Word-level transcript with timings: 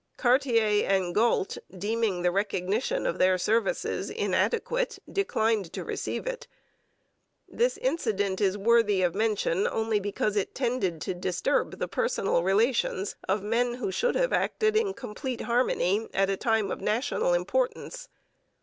Cartier 0.17 0.87
and 0.89 1.13
Galt, 1.13 1.59
deeming 1.69 2.23
the 2.23 2.31
recognition 2.31 3.05
of 3.05 3.19
their 3.19 3.37
services 3.37 4.09
inadequate, 4.09 4.97
declined 5.07 5.71
to 5.73 5.83
receive 5.83 6.25
it. 6.25 6.47
This 7.47 7.77
incident 7.77 8.41
is 8.41 8.55
only 8.55 8.65
worthy 8.65 9.01
of 9.03 9.13
mention 9.13 9.67
because 10.01 10.35
it 10.35 10.55
tended 10.55 11.01
to 11.01 11.13
disturb 11.13 11.77
the 11.77 11.87
personal 11.87 12.41
relations 12.41 13.15
of 13.29 13.43
men 13.43 13.75
who 13.75 13.91
should 13.91 14.15
have 14.15 14.33
acted 14.33 14.75
in 14.75 14.95
complete 14.95 15.41
harmony 15.41 16.09
at 16.15 16.31
a 16.31 16.35
time 16.35 16.71
of 16.71 16.81
national 16.81 17.35
importance. 17.35 18.09